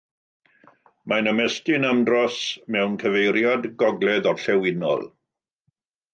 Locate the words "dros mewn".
2.07-2.97